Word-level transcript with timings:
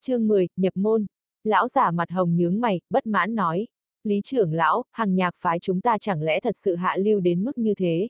Chương 0.00 0.28
10, 0.28 0.48
nhập 0.56 0.76
môn. 0.76 1.06
Lão 1.44 1.68
giả 1.68 1.90
mặt 1.90 2.10
hồng 2.10 2.36
nhướng 2.36 2.60
mày, 2.60 2.80
bất 2.90 3.06
mãn 3.06 3.34
nói. 3.34 3.66
Lý 4.04 4.20
trưởng 4.24 4.52
lão, 4.52 4.84
hàng 4.90 5.14
nhạc 5.14 5.34
phái 5.36 5.58
chúng 5.58 5.80
ta 5.80 5.98
chẳng 5.98 6.22
lẽ 6.22 6.40
thật 6.40 6.56
sự 6.56 6.76
hạ 6.76 6.96
lưu 6.96 7.20
đến 7.20 7.44
mức 7.44 7.58
như 7.58 7.74
thế? 7.74 8.08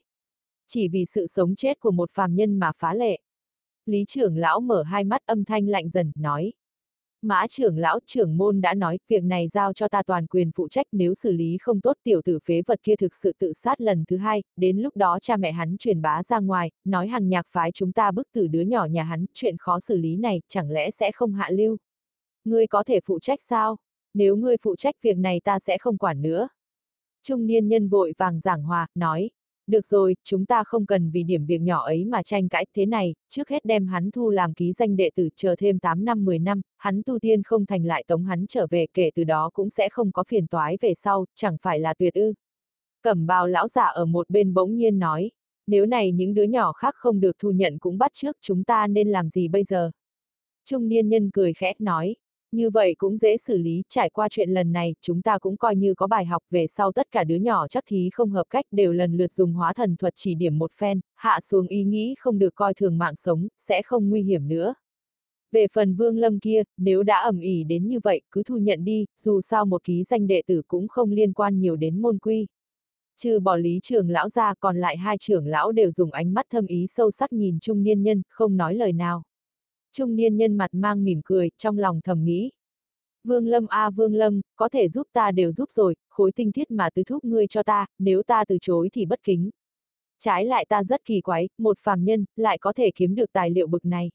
Chỉ 0.66 0.88
vì 0.88 1.04
sự 1.04 1.26
sống 1.26 1.54
chết 1.54 1.80
của 1.80 1.90
một 1.90 2.10
phàm 2.10 2.34
nhân 2.34 2.58
mà 2.58 2.72
phá 2.76 2.94
lệ. 2.94 3.18
Lý 3.86 4.04
trưởng 4.08 4.36
lão 4.36 4.60
mở 4.60 4.82
hai 4.82 5.04
mắt 5.04 5.26
âm 5.26 5.44
thanh 5.44 5.68
lạnh 5.68 5.88
dần, 5.88 6.12
nói. 6.14 6.52
Mã 7.22 7.46
trưởng 7.46 7.78
lão 7.78 7.98
trưởng 8.06 8.36
môn 8.36 8.60
đã 8.60 8.74
nói, 8.74 8.98
việc 9.08 9.22
này 9.24 9.48
giao 9.48 9.72
cho 9.72 9.88
ta 9.88 10.02
toàn 10.02 10.26
quyền 10.26 10.50
phụ 10.54 10.68
trách 10.68 10.86
nếu 10.92 11.14
xử 11.14 11.32
lý 11.32 11.58
không 11.60 11.80
tốt 11.80 11.96
tiểu 12.04 12.20
tử 12.24 12.38
phế 12.44 12.62
vật 12.66 12.80
kia 12.82 12.96
thực 12.96 13.14
sự 13.14 13.32
tự 13.38 13.52
sát 13.52 13.80
lần 13.80 14.04
thứ 14.08 14.16
hai, 14.16 14.42
đến 14.56 14.78
lúc 14.78 14.96
đó 14.96 15.18
cha 15.22 15.36
mẹ 15.36 15.52
hắn 15.52 15.76
truyền 15.78 16.02
bá 16.02 16.22
ra 16.22 16.38
ngoài, 16.38 16.70
nói 16.84 17.08
hàng 17.08 17.28
nhạc 17.28 17.46
phái 17.48 17.72
chúng 17.72 17.92
ta 17.92 18.10
bức 18.10 18.32
tử 18.32 18.46
đứa 18.46 18.60
nhỏ 18.60 18.84
nhà 18.84 19.02
hắn, 19.02 19.24
chuyện 19.34 19.56
khó 19.58 19.80
xử 19.80 19.96
lý 19.96 20.16
này, 20.16 20.40
chẳng 20.48 20.70
lẽ 20.70 20.90
sẽ 20.90 21.12
không 21.12 21.32
hạ 21.32 21.50
lưu? 21.50 21.76
Ngươi 22.44 22.66
có 22.66 22.84
thể 22.84 23.00
phụ 23.04 23.18
trách 23.18 23.40
sao? 23.40 23.76
Nếu 24.14 24.36
ngươi 24.36 24.56
phụ 24.62 24.76
trách 24.76 24.94
việc 25.02 25.16
này 25.16 25.40
ta 25.44 25.58
sẽ 25.58 25.78
không 25.78 25.98
quản 25.98 26.22
nữa. 26.22 26.48
Trung 27.22 27.46
niên 27.46 27.68
nhân 27.68 27.88
vội 27.88 28.12
vàng 28.18 28.40
giảng 28.40 28.62
hòa, 28.62 28.86
nói. 28.94 29.30
Được 29.68 29.86
rồi, 29.86 30.16
chúng 30.24 30.46
ta 30.46 30.64
không 30.64 30.86
cần 30.86 31.10
vì 31.10 31.22
điểm 31.22 31.46
việc 31.46 31.60
nhỏ 31.60 31.84
ấy 31.84 32.04
mà 32.04 32.22
tranh 32.22 32.48
cãi 32.48 32.66
thế 32.76 32.86
này, 32.86 33.14
trước 33.28 33.48
hết 33.48 33.64
đem 33.64 33.86
hắn 33.86 34.10
thu 34.10 34.30
làm 34.30 34.54
ký 34.54 34.72
danh 34.72 34.96
đệ 34.96 35.10
tử 35.14 35.28
chờ 35.36 35.54
thêm 35.58 35.78
8 35.78 36.04
năm 36.04 36.24
10 36.24 36.38
năm, 36.38 36.60
hắn 36.76 37.02
tu 37.02 37.18
tiên 37.18 37.42
không 37.42 37.66
thành 37.66 37.84
lại 37.84 38.04
tống 38.06 38.24
hắn 38.24 38.46
trở 38.48 38.66
về 38.70 38.86
kể 38.94 39.10
từ 39.14 39.24
đó 39.24 39.50
cũng 39.52 39.70
sẽ 39.70 39.88
không 39.88 40.12
có 40.12 40.24
phiền 40.28 40.46
toái 40.46 40.76
về 40.80 40.94
sau, 40.94 41.24
chẳng 41.34 41.56
phải 41.62 41.80
là 41.80 41.94
tuyệt 41.94 42.14
ư. 42.14 42.32
Cẩm 43.02 43.26
bào 43.26 43.46
lão 43.46 43.68
giả 43.68 43.84
ở 43.84 44.04
một 44.04 44.30
bên 44.30 44.54
bỗng 44.54 44.76
nhiên 44.76 44.98
nói, 44.98 45.30
nếu 45.66 45.86
này 45.86 46.12
những 46.12 46.34
đứa 46.34 46.42
nhỏ 46.42 46.72
khác 46.72 46.94
không 46.94 47.20
được 47.20 47.36
thu 47.38 47.50
nhận 47.50 47.78
cũng 47.78 47.98
bắt 47.98 48.10
trước 48.14 48.36
chúng 48.40 48.64
ta 48.64 48.86
nên 48.86 49.08
làm 49.08 49.30
gì 49.30 49.48
bây 49.48 49.64
giờ? 49.64 49.90
Trung 50.64 50.88
niên 50.88 51.08
nhân 51.08 51.30
cười 51.30 51.52
khẽ 51.52 51.72
nói, 51.78 52.16
như 52.52 52.70
vậy 52.70 52.94
cũng 52.98 53.16
dễ 53.16 53.36
xử 53.36 53.56
lý, 53.56 53.82
trải 53.88 54.10
qua 54.10 54.28
chuyện 54.30 54.50
lần 54.50 54.72
này, 54.72 54.94
chúng 55.00 55.22
ta 55.22 55.38
cũng 55.38 55.56
coi 55.56 55.76
như 55.76 55.94
có 55.94 56.06
bài 56.06 56.24
học 56.24 56.42
về 56.50 56.66
sau 56.66 56.92
tất 56.92 57.06
cả 57.10 57.24
đứa 57.24 57.36
nhỏ 57.36 57.68
chắc 57.68 57.84
thí 57.86 58.10
không 58.12 58.30
hợp 58.30 58.44
cách 58.50 58.64
đều 58.70 58.92
lần 58.92 59.16
lượt 59.16 59.32
dùng 59.32 59.52
hóa 59.52 59.72
thần 59.72 59.96
thuật 59.96 60.12
chỉ 60.16 60.34
điểm 60.34 60.58
một 60.58 60.72
phen, 60.72 61.00
hạ 61.14 61.40
xuống 61.40 61.66
ý 61.66 61.84
nghĩ 61.84 62.14
không 62.18 62.38
được 62.38 62.54
coi 62.54 62.74
thường 62.74 62.98
mạng 62.98 63.16
sống, 63.16 63.48
sẽ 63.58 63.82
không 63.82 64.10
nguy 64.10 64.22
hiểm 64.22 64.48
nữa. 64.48 64.74
Về 65.52 65.66
phần 65.72 65.94
vương 65.94 66.16
lâm 66.16 66.40
kia, 66.40 66.62
nếu 66.76 67.02
đã 67.02 67.18
ẩm 67.18 67.40
ỉ 67.40 67.64
đến 67.64 67.88
như 67.88 68.00
vậy, 68.04 68.20
cứ 68.30 68.42
thu 68.42 68.56
nhận 68.56 68.84
đi, 68.84 69.06
dù 69.20 69.40
sao 69.40 69.66
một 69.66 69.84
ký 69.84 70.04
danh 70.04 70.26
đệ 70.26 70.42
tử 70.46 70.62
cũng 70.68 70.88
không 70.88 71.10
liên 71.10 71.32
quan 71.32 71.60
nhiều 71.60 71.76
đến 71.76 72.02
môn 72.02 72.18
quy. 72.18 72.46
Trừ 73.16 73.40
bỏ 73.40 73.56
lý 73.56 73.80
trường 73.82 74.10
lão 74.10 74.28
ra 74.28 74.54
còn 74.60 74.76
lại 74.76 74.96
hai 74.96 75.16
trưởng 75.18 75.46
lão 75.46 75.72
đều 75.72 75.92
dùng 75.92 76.12
ánh 76.12 76.34
mắt 76.34 76.46
thâm 76.50 76.66
ý 76.66 76.86
sâu 76.86 77.10
sắc 77.10 77.32
nhìn 77.32 77.60
trung 77.60 77.82
niên 77.82 78.02
nhân, 78.02 78.22
không 78.28 78.56
nói 78.56 78.74
lời 78.74 78.92
nào. 78.92 79.22
Trung 79.92 80.16
niên 80.16 80.36
nhân 80.36 80.56
mặt 80.56 80.70
mang 80.72 81.04
mỉm 81.04 81.20
cười, 81.24 81.50
trong 81.58 81.78
lòng 81.78 82.00
thầm 82.04 82.24
nghĩ. 82.24 82.50
Vương 83.24 83.46
Lâm 83.46 83.66
a 83.66 83.82
à, 83.82 83.90
Vương 83.90 84.14
Lâm, 84.14 84.40
có 84.56 84.68
thể 84.68 84.88
giúp 84.88 85.06
ta 85.12 85.30
đều 85.30 85.52
giúp 85.52 85.70
rồi, 85.70 85.94
khối 86.08 86.32
tinh 86.32 86.52
thiết 86.52 86.70
mà 86.70 86.90
tứ 86.90 87.02
thúc 87.04 87.24
ngươi 87.24 87.46
cho 87.46 87.62
ta, 87.62 87.86
nếu 87.98 88.22
ta 88.22 88.44
từ 88.44 88.58
chối 88.60 88.88
thì 88.92 89.06
bất 89.06 89.22
kính. 89.22 89.50
Trái 90.18 90.44
lại 90.44 90.66
ta 90.68 90.84
rất 90.84 91.04
kỳ 91.04 91.20
quái, 91.20 91.48
một 91.58 91.78
phàm 91.78 92.04
nhân, 92.04 92.24
lại 92.36 92.58
có 92.58 92.72
thể 92.72 92.90
kiếm 92.94 93.14
được 93.14 93.32
tài 93.32 93.50
liệu 93.50 93.66
bực 93.66 93.84
này. 93.84 94.10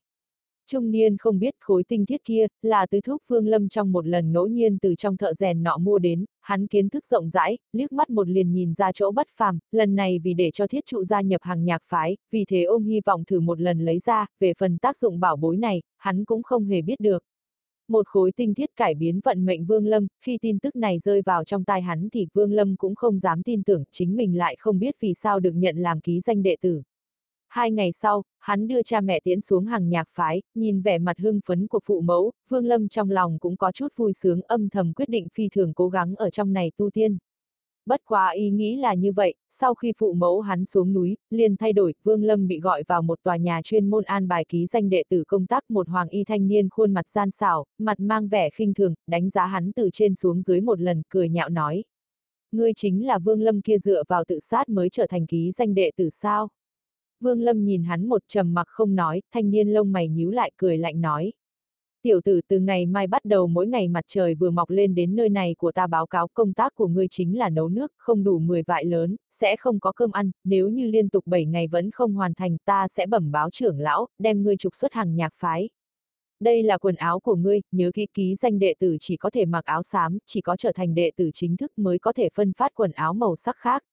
Trung 0.67 0.91
niên 0.91 1.17
không 1.17 1.39
biết 1.39 1.53
khối 1.59 1.83
tinh 1.83 2.05
thiết 2.05 2.23
kia, 2.25 2.47
là 2.61 2.85
tứ 2.85 3.01
thúc 3.01 3.21
Vương 3.27 3.47
Lâm 3.47 3.69
trong 3.69 3.91
một 3.91 4.07
lần 4.07 4.31
ngẫu 4.31 4.47
nhiên 4.47 4.77
từ 4.81 4.95
trong 4.95 5.17
thợ 5.17 5.33
rèn 5.33 5.63
nọ 5.63 5.77
mua 5.77 5.99
đến, 5.99 6.25
hắn 6.41 6.67
kiến 6.67 6.89
thức 6.89 7.05
rộng 7.05 7.29
rãi, 7.29 7.57
liếc 7.73 7.91
mắt 7.91 8.09
một 8.09 8.29
liền 8.29 8.51
nhìn 8.51 8.73
ra 8.73 8.91
chỗ 8.91 9.11
bất 9.11 9.27
phàm, 9.35 9.59
lần 9.71 9.95
này 9.95 10.19
vì 10.23 10.33
để 10.33 10.51
cho 10.51 10.67
thiết 10.67 10.85
trụ 10.85 11.03
gia 11.03 11.21
nhập 11.21 11.41
hàng 11.43 11.65
nhạc 11.65 11.81
phái, 11.85 12.17
vì 12.31 12.45
thế 12.47 12.63
ôm 12.63 12.83
hy 12.83 13.01
vọng 13.05 13.23
thử 13.25 13.39
một 13.39 13.61
lần 13.61 13.79
lấy 13.79 13.99
ra, 13.99 14.25
về 14.39 14.53
phần 14.57 14.77
tác 14.77 14.97
dụng 14.97 15.19
bảo 15.19 15.35
bối 15.35 15.57
này, 15.57 15.81
hắn 15.97 16.25
cũng 16.25 16.43
không 16.43 16.65
hề 16.65 16.81
biết 16.81 16.99
được. 16.99 17.23
Một 17.87 18.07
khối 18.07 18.31
tinh 18.31 18.53
thiết 18.53 18.75
cải 18.75 18.95
biến 18.95 19.19
vận 19.23 19.45
mệnh 19.45 19.65
Vương 19.65 19.85
Lâm, 19.85 20.07
khi 20.25 20.37
tin 20.41 20.59
tức 20.59 20.75
này 20.75 20.99
rơi 20.99 21.21
vào 21.21 21.43
trong 21.43 21.63
tai 21.63 21.81
hắn 21.81 22.09
thì 22.13 22.27
Vương 22.33 22.51
Lâm 22.51 22.75
cũng 22.75 22.95
không 22.95 23.19
dám 23.19 23.43
tin 23.43 23.63
tưởng 23.63 23.83
chính 23.91 24.15
mình 24.15 24.37
lại 24.37 24.55
không 24.59 24.79
biết 24.79 24.95
vì 24.99 25.13
sao 25.13 25.39
được 25.39 25.51
nhận 25.51 25.77
làm 25.77 26.01
ký 26.01 26.21
danh 26.21 26.43
đệ 26.43 26.55
tử. 26.61 26.81
Hai 27.53 27.71
ngày 27.71 27.91
sau, 27.91 28.23
hắn 28.39 28.67
đưa 28.67 28.83
cha 28.83 29.01
mẹ 29.01 29.19
tiễn 29.23 29.41
xuống 29.41 29.65
hàng 29.65 29.89
nhạc 29.89 30.07
phái, 30.11 30.41
nhìn 30.55 30.81
vẻ 30.81 30.99
mặt 30.99 31.19
hưng 31.19 31.39
phấn 31.45 31.67
của 31.67 31.79
phụ 31.85 32.01
mẫu, 32.01 32.31
Vương 32.49 32.65
Lâm 32.65 32.87
trong 32.87 33.11
lòng 33.11 33.39
cũng 33.39 33.57
có 33.57 33.71
chút 33.71 33.87
vui 33.95 34.13
sướng 34.13 34.41
âm 34.41 34.69
thầm 34.69 34.93
quyết 34.93 35.09
định 35.09 35.27
phi 35.33 35.49
thường 35.49 35.73
cố 35.73 35.89
gắng 35.89 36.15
ở 36.15 36.29
trong 36.29 36.53
này 36.53 36.71
tu 36.77 36.89
tiên. 36.89 37.17
Bất 37.85 38.01
quá 38.05 38.29
ý 38.29 38.49
nghĩ 38.49 38.75
là 38.75 38.93
như 38.93 39.11
vậy, 39.11 39.33
sau 39.49 39.73
khi 39.73 39.93
phụ 39.97 40.13
mẫu 40.13 40.41
hắn 40.41 40.65
xuống 40.65 40.93
núi, 40.93 41.17
liền 41.29 41.55
thay 41.55 41.73
đổi, 41.73 41.93
Vương 42.03 42.23
Lâm 42.23 42.47
bị 42.47 42.59
gọi 42.59 42.83
vào 42.87 43.01
một 43.01 43.19
tòa 43.23 43.37
nhà 43.37 43.61
chuyên 43.63 43.89
môn 43.89 44.03
an 44.03 44.27
bài 44.27 44.45
ký 44.49 44.67
danh 44.67 44.89
đệ 44.89 45.03
tử 45.09 45.23
công 45.27 45.45
tác 45.45 45.71
một 45.71 45.89
hoàng 45.89 46.09
y 46.09 46.23
thanh 46.23 46.47
niên 46.47 46.69
khuôn 46.69 46.93
mặt 46.93 47.09
gian 47.09 47.31
xảo, 47.31 47.65
mặt 47.77 47.99
mang 47.99 48.27
vẻ 48.27 48.49
khinh 48.49 48.73
thường, 48.73 48.93
đánh 49.07 49.29
giá 49.29 49.45
hắn 49.45 49.71
từ 49.71 49.89
trên 49.93 50.15
xuống 50.15 50.41
dưới 50.41 50.61
một 50.61 50.79
lần, 50.79 51.01
cười 51.09 51.29
nhạo 51.29 51.49
nói. 51.49 51.83
Ngươi 52.51 52.73
chính 52.75 53.05
là 53.07 53.19
Vương 53.19 53.41
Lâm 53.41 53.61
kia 53.61 53.77
dựa 53.77 54.03
vào 54.07 54.23
tự 54.27 54.39
sát 54.39 54.69
mới 54.69 54.89
trở 54.89 55.07
thành 55.07 55.25
ký 55.25 55.51
danh 55.51 55.73
đệ 55.73 55.91
tử 55.97 56.09
sao? 56.09 56.49
Vương 57.23 57.41
Lâm 57.41 57.65
nhìn 57.65 57.83
hắn 57.83 58.05
một 58.05 58.21
trầm 58.27 58.53
mặc 58.53 58.67
không 58.67 58.95
nói, 58.95 59.21
thanh 59.33 59.51
niên 59.51 59.69
lông 59.69 59.91
mày 59.91 60.07
nhíu 60.07 60.31
lại 60.31 60.51
cười 60.57 60.77
lạnh 60.77 61.01
nói. 61.01 61.33
Tiểu 62.01 62.21
tử 62.21 62.41
từ 62.47 62.59
ngày 62.59 62.85
mai 62.85 63.07
bắt 63.07 63.25
đầu 63.25 63.47
mỗi 63.47 63.67
ngày 63.67 63.87
mặt 63.87 64.03
trời 64.07 64.35
vừa 64.35 64.49
mọc 64.49 64.69
lên 64.69 64.95
đến 64.95 65.15
nơi 65.15 65.29
này 65.29 65.55
của 65.57 65.71
ta 65.71 65.87
báo 65.87 66.05
cáo 66.07 66.27
công 66.33 66.53
tác 66.53 66.75
của 66.75 66.87
ngươi 66.87 67.07
chính 67.07 67.37
là 67.37 67.49
nấu 67.49 67.69
nước, 67.69 67.91
không 67.97 68.23
đủ 68.23 68.39
10 68.39 68.63
vại 68.63 68.85
lớn, 68.85 69.15
sẽ 69.31 69.55
không 69.57 69.79
có 69.79 69.91
cơm 69.91 70.11
ăn, 70.11 70.31
nếu 70.43 70.69
như 70.69 70.87
liên 70.87 71.09
tục 71.09 71.27
7 71.27 71.45
ngày 71.45 71.67
vẫn 71.67 71.91
không 71.91 72.13
hoàn 72.13 72.33
thành 72.33 72.57
ta 72.65 72.87
sẽ 72.87 73.05
bẩm 73.05 73.31
báo 73.31 73.49
trưởng 73.49 73.79
lão, 73.79 74.07
đem 74.19 74.43
ngươi 74.43 74.57
trục 74.57 74.75
xuất 74.75 74.93
hàng 74.93 75.15
nhạc 75.15 75.33
phái. 75.35 75.69
Đây 76.39 76.63
là 76.63 76.77
quần 76.77 76.95
áo 76.95 77.19
của 77.19 77.35
ngươi, 77.35 77.61
nhớ 77.71 77.91
ký 77.93 78.07
ký 78.13 78.35
danh 78.35 78.59
đệ 78.59 78.73
tử 78.79 78.97
chỉ 78.99 79.17
có 79.17 79.29
thể 79.29 79.45
mặc 79.45 79.65
áo 79.65 79.83
xám, 79.83 80.17
chỉ 80.25 80.41
có 80.41 80.55
trở 80.55 80.71
thành 80.71 80.95
đệ 80.95 81.11
tử 81.15 81.29
chính 81.33 81.57
thức 81.57 81.71
mới 81.77 81.99
có 81.99 82.13
thể 82.13 82.29
phân 82.33 82.53
phát 82.53 82.71
quần 82.75 82.91
áo 82.91 83.13
màu 83.13 83.35
sắc 83.35 83.55
khác. 83.57 83.83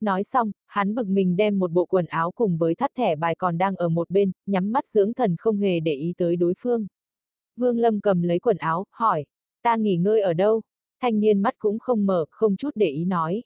Nói 0.00 0.24
xong, 0.24 0.52
hắn 0.66 0.94
bực 0.94 1.06
mình 1.06 1.36
đem 1.36 1.58
một 1.58 1.72
bộ 1.72 1.84
quần 1.86 2.06
áo 2.06 2.30
cùng 2.30 2.58
với 2.58 2.74
thắt 2.74 2.90
thẻ 2.94 3.16
bài 3.16 3.34
còn 3.34 3.58
đang 3.58 3.76
ở 3.76 3.88
một 3.88 4.10
bên, 4.10 4.32
nhắm 4.46 4.72
mắt 4.72 4.86
dưỡng 4.86 5.14
thần 5.14 5.36
không 5.38 5.58
hề 5.58 5.80
để 5.80 5.94
ý 5.94 6.14
tới 6.16 6.36
đối 6.36 6.54
phương. 6.58 6.86
Vương 7.56 7.78
Lâm 7.78 8.00
cầm 8.00 8.22
lấy 8.22 8.38
quần 8.38 8.56
áo, 8.56 8.84
hỏi, 8.90 9.24
ta 9.62 9.76
nghỉ 9.76 9.96
ngơi 9.96 10.20
ở 10.20 10.32
đâu? 10.32 10.62
Thanh 11.00 11.20
niên 11.20 11.42
mắt 11.42 11.54
cũng 11.58 11.78
không 11.78 12.06
mở, 12.06 12.24
không 12.30 12.56
chút 12.56 12.70
để 12.74 12.88
ý 12.88 13.04
nói. 13.04 13.42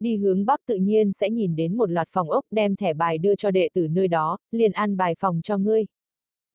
Đi 0.00 0.16
hướng 0.16 0.46
Bắc 0.46 0.60
tự 0.66 0.76
nhiên 0.76 1.12
sẽ 1.12 1.30
nhìn 1.30 1.56
đến 1.56 1.76
một 1.76 1.90
loạt 1.90 2.08
phòng 2.10 2.30
ốc 2.30 2.44
đem 2.50 2.76
thẻ 2.76 2.94
bài 2.94 3.18
đưa 3.18 3.34
cho 3.34 3.50
đệ 3.50 3.68
tử 3.74 3.88
nơi 3.90 4.08
đó, 4.08 4.38
liền 4.50 4.72
ăn 4.72 4.96
bài 4.96 5.14
phòng 5.18 5.40
cho 5.42 5.58
ngươi. 5.58 5.86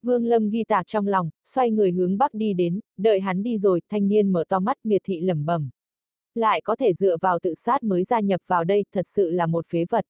Vương 0.02 0.26
Lâm 0.26 0.50
ghi 0.50 0.64
tạc 0.64 0.88
trong 0.88 1.08
lòng, 1.08 1.30
xoay 1.44 1.72
người 1.72 1.92
hướng 1.92 2.18
Bắc 2.18 2.34
đi 2.34 2.54
đến, 2.54 2.80
đợi 2.98 3.20
hắn 3.20 3.44
đi 3.44 3.58
rồi, 3.58 3.82
thanh 3.90 4.08
niên 4.08 4.32
mở 4.32 4.44
to 4.50 4.60
mắt 4.60 4.78
miệt 4.84 5.02
thị 5.06 5.22
lẩm 5.22 5.46
bẩm 5.46 5.70
lại 6.38 6.62
có 6.62 6.76
thể 6.76 6.94
dựa 6.94 7.18
vào 7.22 7.40
tự 7.40 7.54
sát 7.56 7.84
mới 7.84 8.04
gia 8.04 8.20
nhập 8.20 8.42
vào 8.48 8.64
đây, 8.64 8.86
thật 8.94 9.06
sự 9.08 9.32
là 9.32 9.46
một 9.46 9.66
phế 9.68 9.86
vật. 9.90 10.06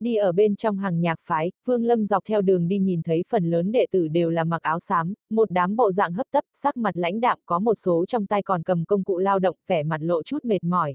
Đi 0.00 0.16
ở 0.16 0.32
bên 0.32 0.56
trong 0.56 0.78
hàng 0.78 1.00
nhạc 1.00 1.20
phái, 1.22 1.52
Vương 1.64 1.84
Lâm 1.84 2.06
dọc 2.06 2.24
theo 2.24 2.42
đường 2.42 2.68
đi 2.68 2.78
nhìn 2.78 3.02
thấy 3.02 3.24
phần 3.28 3.50
lớn 3.50 3.72
đệ 3.72 3.86
tử 3.90 4.08
đều 4.08 4.30
là 4.30 4.44
mặc 4.44 4.62
áo 4.62 4.80
xám, 4.80 5.14
một 5.30 5.50
đám 5.50 5.76
bộ 5.76 5.92
dạng 5.92 6.12
hấp 6.12 6.26
tấp, 6.30 6.44
sắc 6.52 6.76
mặt 6.76 6.96
lãnh 6.96 7.20
đạm 7.20 7.38
có 7.46 7.58
một 7.58 7.74
số 7.74 8.04
trong 8.06 8.26
tay 8.26 8.42
còn 8.42 8.62
cầm 8.62 8.84
công 8.84 9.04
cụ 9.04 9.18
lao 9.18 9.38
động, 9.38 9.56
vẻ 9.66 9.82
mặt 9.82 9.98
lộ 10.00 10.22
chút 10.22 10.44
mệt 10.44 10.64
mỏi. 10.64 10.94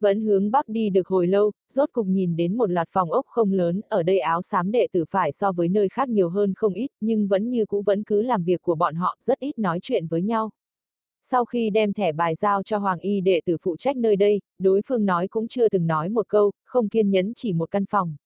Vẫn 0.00 0.20
hướng 0.20 0.50
bắc 0.50 0.68
đi 0.68 0.90
được 0.90 1.08
hồi 1.08 1.26
lâu, 1.26 1.52
rốt 1.68 1.88
cục 1.92 2.06
nhìn 2.06 2.36
đến 2.36 2.56
một 2.56 2.70
loạt 2.70 2.88
phòng 2.90 3.12
ốc 3.12 3.26
không 3.26 3.52
lớn, 3.52 3.80
ở 3.88 4.02
đây 4.02 4.18
áo 4.18 4.42
xám 4.42 4.70
đệ 4.70 4.86
tử 4.92 5.04
phải 5.10 5.32
so 5.32 5.52
với 5.52 5.68
nơi 5.68 5.88
khác 5.88 6.08
nhiều 6.08 6.28
hơn 6.28 6.54
không 6.56 6.74
ít, 6.74 6.88
nhưng 7.00 7.28
vẫn 7.28 7.50
như 7.50 7.66
cũ 7.66 7.82
vẫn 7.86 8.02
cứ 8.02 8.22
làm 8.22 8.44
việc 8.44 8.62
của 8.62 8.74
bọn 8.74 8.94
họ, 8.94 9.16
rất 9.20 9.38
ít 9.38 9.58
nói 9.58 9.78
chuyện 9.82 10.06
với 10.06 10.22
nhau. 10.22 10.50
Sau 11.22 11.44
khi 11.44 11.70
đem 11.70 11.92
thẻ 11.92 12.12
bài 12.12 12.34
giao 12.34 12.62
cho 12.62 12.78
Hoàng 12.78 12.98
Y 12.98 13.20
đệ 13.20 13.40
tử 13.46 13.56
phụ 13.62 13.76
trách 13.76 13.96
nơi 13.96 14.16
đây, 14.16 14.40
đối 14.58 14.80
phương 14.86 15.06
nói 15.06 15.28
cũng 15.28 15.48
chưa 15.48 15.68
từng 15.68 15.86
nói 15.86 16.08
một 16.08 16.28
câu, 16.28 16.52
không 16.64 16.88
kiên 16.88 17.10
nhẫn 17.10 17.32
chỉ 17.34 17.52
một 17.52 17.70
căn 17.70 17.84
phòng. 17.90 18.16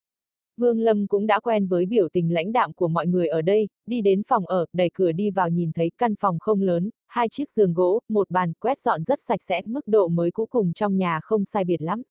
Vương 0.57 0.81
Lâm 0.81 1.07
cũng 1.07 1.27
đã 1.27 1.41
quen 1.41 1.67
với 1.67 1.87
biểu 1.87 2.09
tình 2.13 2.35
lãnh 2.35 2.53
đạm 2.53 2.73
của 2.73 2.89
mọi 2.89 3.07
người 3.07 3.29
ở 3.29 3.43
đây, 3.43 3.69
đi 3.87 4.01
đến 4.01 4.23
phòng 4.29 4.47
ở, 4.47 4.67
đẩy 4.73 4.91
cửa 4.95 5.13
đi 5.13 5.31
vào 5.31 5.49
nhìn 5.49 5.73
thấy 5.73 5.91
căn 5.99 6.15
phòng 6.21 6.39
không 6.39 6.61
lớn, 6.61 6.91
hai 7.07 7.29
chiếc 7.29 7.51
giường 7.51 7.75
gỗ, 7.75 8.01
một 8.09 8.31
bàn, 8.31 8.53
quét 8.53 8.79
dọn 8.79 9.05
rất 9.05 9.21
sạch 9.21 9.43
sẽ, 9.43 9.63
mức 9.67 9.89
độ 9.89 10.09
mới 10.09 10.31
cũ 10.31 10.47
cùng 10.47 10.73
trong 10.73 10.97
nhà 10.97 11.21
không 11.23 11.45
sai 11.45 11.65
biệt 11.65 11.83
lắm. 11.83 12.03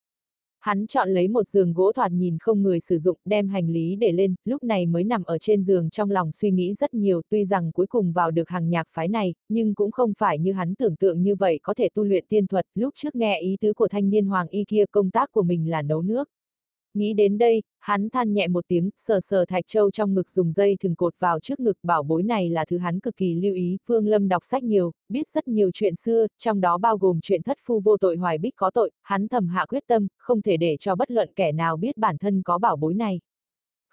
Hắn 0.63 0.87
chọn 0.87 1.09
lấy 1.09 1.27
một 1.27 1.47
giường 1.47 1.73
gỗ 1.73 1.91
thoạt 1.91 2.11
nhìn 2.11 2.37
không 2.39 2.63
người 2.63 2.79
sử 2.79 2.99
dụng, 2.99 3.17
đem 3.25 3.47
hành 3.47 3.69
lý 3.69 3.95
để 3.95 4.11
lên, 4.11 4.35
lúc 4.45 4.63
này 4.63 4.85
mới 4.85 5.03
nằm 5.03 5.23
ở 5.23 5.37
trên 5.37 5.63
giường 5.63 5.89
trong 5.89 6.11
lòng 6.11 6.31
suy 6.31 6.51
nghĩ 6.51 6.73
rất 6.73 6.93
nhiều, 6.93 7.21
tuy 7.29 7.45
rằng 7.45 7.71
cuối 7.71 7.87
cùng 7.87 8.11
vào 8.11 8.31
được 8.31 8.49
hàng 8.49 8.69
nhạc 8.69 8.87
phái 8.91 9.07
này, 9.07 9.33
nhưng 9.49 9.75
cũng 9.75 9.91
không 9.91 10.13
phải 10.17 10.39
như 10.39 10.53
hắn 10.53 10.75
tưởng 10.75 10.95
tượng 10.95 11.23
như 11.23 11.35
vậy 11.35 11.59
có 11.63 11.73
thể 11.73 11.89
tu 11.95 12.03
luyện 12.03 12.25
tiên 12.29 12.47
thuật, 12.47 12.65
lúc 12.75 12.93
trước 12.95 13.15
nghe 13.15 13.39
ý 13.41 13.57
tứ 13.61 13.73
của 13.73 13.87
thanh 13.87 14.09
niên 14.09 14.25
hoàng 14.25 14.47
y 14.47 14.63
kia 14.67 14.83
công 14.91 15.11
tác 15.11 15.31
của 15.31 15.43
mình 15.43 15.69
là 15.69 15.81
nấu 15.81 16.01
nước. 16.01 16.29
Nghĩ 16.93 17.13
đến 17.13 17.37
đây, 17.37 17.63
hắn 17.79 18.09
than 18.09 18.33
nhẹ 18.33 18.47
một 18.47 18.65
tiếng, 18.67 18.89
sờ 18.97 19.19
sờ 19.19 19.45
thạch 19.45 19.67
châu 19.67 19.91
trong 19.91 20.13
ngực 20.13 20.29
dùng 20.29 20.53
dây 20.53 20.77
thừng 20.79 20.95
cột 20.95 21.13
vào 21.19 21.39
trước 21.39 21.59
ngực 21.59 21.77
bảo 21.83 22.03
bối 22.03 22.23
này 22.23 22.49
là 22.49 22.65
thứ 22.65 22.77
hắn 22.77 22.99
cực 22.99 23.15
kỳ 23.17 23.33
lưu 23.35 23.53
ý. 23.53 23.77
Phương 23.87 24.07
Lâm 24.07 24.27
đọc 24.27 24.43
sách 24.45 24.63
nhiều, 24.63 24.91
biết 25.09 25.27
rất 25.29 25.47
nhiều 25.47 25.71
chuyện 25.73 25.95
xưa, 25.95 26.27
trong 26.37 26.61
đó 26.61 26.77
bao 26.77 26.97
gồm 26.97 27.19
chuyện 27.21 27.43
thất 27.43 27.57
phu 27.65 27.79
vô 27.79 27.97
tội 27.97 28.15
hoài 28.15 28.37
bích 28.37 28.55
có 28.55 28.71
tội, 28.71 28.91
hắn 29.01 29.27
thầm 29.27 29.47
hạ 29.47 29.65
quyết 29.65 29.83
tâm, 29.87 30.07
không 30.17 30.41
thể 30.41 30.57
để 30.57 30.77
cho 30.79 30.95
bất 30.95 31.11
luận 31.11 31.29
kẻ 31.35 31.51
nào 31.51 31.77
biết 31.77 31.97
bản 31.97 32.17
thân 32.17 32.41
có 32.43 32.57
bảo 32.57 32.75
bối 32.75 32.93
này. 32.93 33.19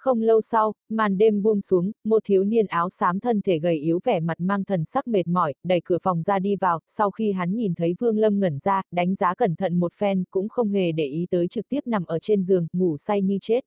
Không 0.01 0.23
lâu 0.23 0.41
sau, 0.41 0.73
màn 0.89 1.19
đêm 1.19 1.43
buông 1.43 1.61
xuống, 1.61 1.93
một 2.05 2.23
thiếu 2.25 2.45
niên 2.45 2.67
áo 2.67 2.91
xám 2.91 3.21
thân 3.21 3.41
thể 3.43 3.59
gầy 3.59 3.77
yếu 3.77 4.01
vẻ 4.05 4.21
mặt 4.21 4.41
mang 4.41 4.65
thần 4.65 4.85
sắc 4.85 5.09
mệt 5.09 5.27
mỏi, 5.27 5.55
đẩy 5.65 5.81
cửa 5.85 5.99
phòng 6.03 6.23
ra 6.23 6.39
đi 6.39 6.57
vào, 6.57 6.81
sau 6.87 7.11
khi 7.11 7.33
hắn 7.33 7.57
nhìn 7.57 7.75
thấy 7.75 7.95
Vương 7.99 8.19
Lâm 8.19 8.41
ngẩn 8.41 8.59
ra, 8.59 8.83
đánh 8.91 9.15
giá 9.15 9.35
cẩn 9.35 9.57
thận 9.57 9.81
một 9.81 9.93
phen, 9.95 10.25
cũng 10.31 10.49
không 10.49 10.69
hề 10.69 10.93
để 10.93 11.07
ý 11.07 11.27
tới 11.31 11.49
trực 11.49 11.69
tiếp 11.69 11.81
nằm 11.87 12.05
ở 12.05 12.19
trên 12.19 12.43
giường, 12.43 12.67
ngủ 12.73 12.97
say 12.97 13.23
như 13.23 13.39
chết. 13.41 13.65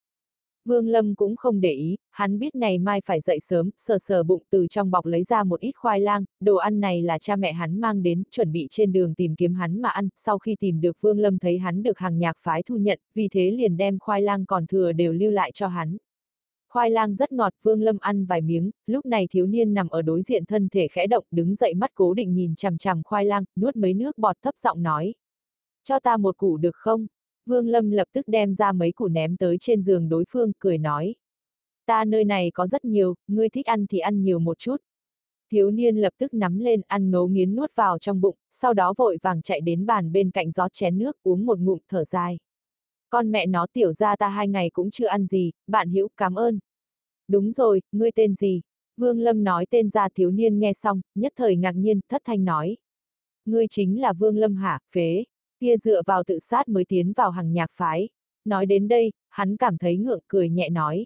Vương 0.65 0.87
Lâm 0.87 1.15
cũng 1.15 1.35
không 1.35 1.61
để 1.61 1.71
ý, 1.71 1.97
hắn 2.11 2.39
biết 2.39 2.55
ngày 2.55 2.77
mai 2.77 3.01
phải 3.05 3.21
dậy 3.21 3.39
sớm, 3.39 3.69
sờ 3.77 3.97
sờ 3.97 4.23
bụng 4.23 4.43
từ 4.49 4.67
trong 4.69 4.91
bọc 4.91 5.05
lấy 5.05 5.23
ra 5.23 5.43
một 5.43 5.59
ít 5.59 5.71
khoai 5.75 5.99
lang, 5.99 6.25
đồ 6.39 6.55
ăn 6.55 6.79
này 6.79 7.01
là 7.01 7.17
cha 7.19 7.35
mẹ 7.35 7.53
hắn 7.53 7.81
mang 7.81 8.03
đến, 8.03 8.23
chuẩn 8.31 8.51
bị 8.51 8.67
trên 8.69 8.91
đường 8.91 9.13
tìm 9.15 9.35
kiếm 9.35 9.53
hắn 9.53 9.81
mà 9.81 9.89
ăn, 9.89 10.09
sau 10.15 10.39
khi 10.39 10.55
tìm 10.59 10.81
được 10.81 10.97
Vương 11.01 11.19
Lâm 11.19 11.39
thấy 11.39 11.57
hắn 11.57 11.83
được 11.83 11.97
hàng 11.97 12.19
nhạc 12.19 12.37
phái 12.39 12.63
thu 12.63 12.77
nhận, 12.77 12.99
vì 13.15 13.27
thế 13.31 13.51
liền 13.51 13.77
đem 13.77 13.99
khoai 13.99 14.21
lang 14.21 14.45
còn 14.45 14.67
thừa 14.67 14.91
đều 14.91 15.13
lưu 15.13 15.31
lại 15.31 15.51
cho 15.51 15.67
hắn. 15.67 15.97
Khoai 16.73 16.89
lang 16.89 17.15
rất 17.15 17.31
ngọt, 17.31 17.53
Vương 17.63 17.81
Lâm 17.81 17.97
ăn 17.99 18.25
vài 18.25 18.41
miếng, 18.41 18.71
lúc 18.87 19.05
này 19.05 19.27
thiếu 19.31 19.45
niên 19.45 19.73
nằm 19.73 19.89
ở 19.89 20.01
đối 20.01 20.21
diện 20.21 20.45
thân 20.45 20.69
thể 20.69 20.87
khẽ 20.87 21.07
động, 21.07 21.23
đứng 21.31 21.55
dậy 21.55 21.73
mắt 21.73 21.91
cố 21.93 22.13
định 22.13 22.33
nhìn 22.33 22.55
chằm 22.55 22.77
chằm 22.77 23.03
khoai 23.03 23.25
lang, 23.25 23.43
nuốt 23.55 23.75
mấy 23.75 23.93
nước 23.93 24.17
bọt 24.17 24.35
thấp 24.41 24.57
giọng 24.57 24.83
nói. 24.83 25.13
Cho 25.83 25.99
ta 25.99 26.17
một 26.17 26.37
củ 26.37 26.57
được 26.57 26.75
không? 26.75 27.07
Vương 27.45 27.67
Lâm 27.67 27.91
lập 27.91 28.07
tức 28.13 28.27
đem 28.27 28.55
ra 28.55 28.71
mấy 28.71 28.91
củ 28.91 29.07
ném 29.07 29.37
tới 29.37 29.57
trên 29.59 29.81
giường 29.81 30.09
đối 30.09 30.25
phương, 30.29 30.51
cười 30.59 30.77
nói. 30.77 31.15
Ta 31.85 32.05
nơi 32.05 32.23
này 32.23 32.51
có 32.53 32.67
rất 32.67 32.85
nhiều, 32.85 33.15
ngươi 33.27 33.49
thích 33.49 33.65
ăn 33.65 33.85
thì 33.87 33.99
ăn 33.99 34.23
nhiều 34.23 34.39
một 34.39 34.59
chút. 34.59 34.77
Thiếu 35.51 35.71
niên 35.71 35.97
lập 35.97 36.13
tức 36.17 36.33
nắm 36.33 36.59
lên 36.59 36.81
ăn 36.87 37.11
ngấu 37.11 37.27
nghiến 37.27 37.55
nuốt 37.55 37.75
vào 37.75 37.99
trong 37.99 38.21
bụng, 38.21 38.35
sau 38.51 38.73
đó 38.73 38.93
vội 38.97 39.17
vàng 39.21 39.41
chạy 39.41 39.61
đến 39.61 39.85
bàn 39.85 40.11
bên 40.11 40.31
cạnh 40.31 40.51
rót 40.51 40.73
chén 40.73 40.97
nước 40.97 41.17
uống 41.23 41.45
một 41.45 41.59
ngụm 41.59 41.79
thở 41.89 42.03
dài. 42.03 42.39
Con 43.13 43.31
mẹ 43.31 43.45
nó 43.45 43.67
tiểu 43.73 43.93
ra 43.93 44.15
ta 44.15 44.27
hai 44.27 44.47
ngày 44.47 44.69
cũng 44.69 44.91
chưa 44.91 45.07
ăn 45.07 45.25
gì, 45.25 45.51
bạn 45.67 45.89
hữu 45.89 46.07
cảm 46.17 46.35
ơn. 46.35 46.59
Đúng 47.27 47.51
rồi, 47.51 47.81
ngươi 47.91 48.11
tên 48.11 48.35
gì? 48.35 48.61
Vương 48.97 49.19
Lâm 49.19 49.43
nói 49.43 49.65
tên 49.69 49.89
ra 49.89 50.07
thiếu 50.15 50.31
niên 50.31 50.59
nghe 50.59 50.73
xong, 50.73 51.01
nhất 51.15 51.33
thời 51.35 51.55
ngạc 51.55 51.71
nhiên, 51.71 51.99
thất 52.09 52.21
thanh 52.25 52.45
nói. 52.45 52.77
Ngươi 53.45 53.67
chính 53.69 54.01
là 54.01 54.13
Vương 54.13 54.37
Lâm 54.37 54.55
hả, 54.55 54.79
phế 54.95 55.23
kia 55.59 55.77
dựa 55.77 56.01
vào 56.05 56.23
tự 56.23 56.39
sát 56.39 56.67
mới 56.67 56.85
tiến 56.85 57.13
vào 57.13 57.31
hàng 57.31 57.53
nhạc 57.53 57.71
phái. 57.71 58.09
Nói 58.45 58.65
đến 58.65 58.87
đây, 58.87 59.11
hắn 59.29 59.57
cảm 59.57 59.77
thấy 59.77 59.97
ngượng 59.97 60.23
cười 60.27 60.49
nhẹ 60.49 60.69
nói. 60.69 61.05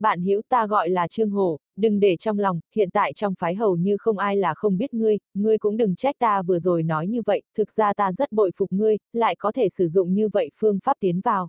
Bạn 0.00 0.22
hữu 0.22 0.42
ta 0.48 0.66
gọi 0.66 0.90
là 0.90 1.08
Trương 1.08 1.30
Hồ, 1.30 1.58
đừng 1.76 2.00
để 2.00 2.16
trong 2.16 2.38
lòng, 2.38 2.60
hiện 2.76 2.90
tại 2.90 3.12
trong 3.12 3.34
phái 3.38 3.54
hầu 3.54 3.76
như 3.76 3.96
không 3.96 4.18
ai 4.18 4.36
là 4.36 4.54
không 4.54 4.78
biết 4.78 4.94
ngươi, 4.94 5.18
ngươi 5.34 5.58
cũng 5.58 5.76
đừng 5.76 5.94
trách 5.94 6.16
ta 6.18 6.42
vừa 6.42 6.58
rồi 6.58 6.82
nói 6.82 7.06
như 7.06 7.22
vậy, 7.26 7.42
thực 7.56 7.72
ra 7.72 7.94
ta 7.94 8.12
rất 8.12 8.32
bội 8.32 8.50
phục 8.56 8.72
ngươi, 8.72 8.96
lại 9.12 9.36
có 9.36 9.52
thể 9.52 9.68
sử 9.68 9.88
dụng 9.88 10.14
như 10.14 10.28
vậy 10.28 10.50
phương 10.54 10.78
pháp 10.84 10.96
tiến 11.00 11.20
vào. 11.20 11.48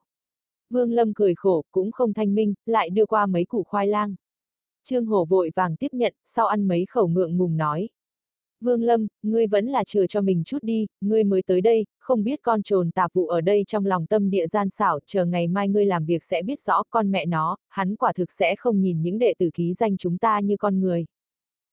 Vương 0.69 0.91
Lâm 0.91 1.13
cười 1.13 1.35
khổ, 1.35 1.63
cũng 1.71 1.91
không 1.91 2.13
thanh 2.13 2.35
minh, 2.35 2.53
lại 2.65 2.89
đưa 2.89 3.05
qua 3.05 3.25
mấy 3.25 3.45
củ 3.45 3.63
khoai 3.63 3.87
lang. 3.87 4.15
Trương 4.83 5.05
Hổ 5.05 5.25
vội 5.25 5.51
vàng 5.55 5.75
tiếp 5.75 5.87
nhận, 5.91 6.13
sau 6.23 6.47
ăn 6.47 6.67
mấy 6.67 6.85
khẩu 6.89 7.07
ngượng 7.07 7.37
ngùng 7.37 7.57
nói. 7.57 7.89
Vương 8.61 8.83
Lâm, 8.83 9.07
ngươi 9.23 9.47
vẫn 9.47 9.67
là 9.67 9.83
chừa 9.83 10.07
cho 10.07 10.21
mình 10.21 10.43
chút 10.43 10.57
đi, 10.61 10.87
ngươi 11.01 11.23
mới 11.23 11.41
tới 11.43 11.61
đây, 11.61 11.85
không 11.99 12.23
biết 12.23 12.39
con 12.41 12.63
trồn 12.63 12.91
tạp 12.91 13.13
vụ 13.13 13.27
ở 13.27 13.41
đây 13.41 13.63
trong 13.67 13.85
lòng 13.85 14.05
tâm 14.05 14.29
địa 14.29 14.47
gian 14.47 14.69
xảo, 14.69 14.99
chờ 15.05 15.25
ngày 15.25 15.47
mai 15.47 15.69
ngươi 15.69 15.85
làm 15.85 16.05
việc 16.05 16.23
sẽ 16.23 16.41
biết 16.41 16.59
rõ 16.59 16.83
con 16.89 17.11
mẹ 17.11 17.25
nó, 17.25 17.57
hắn 17.69 17.95
quả 17.95 18.13
thực 18.13 18.31
sẽ 18.31 18.55
không 18.55 18.81
nhìn 18.81 19.01
những 19.01 19.19
đệ 19.19 19.33
tử 19.39 19.49
ký 19.53 19.73
danh 19.73 19.97
chúng 19.97 20.17
ta 20.17 20.39
như 20.39 20.57
con 20.57 20.79
người. 20.79 21.05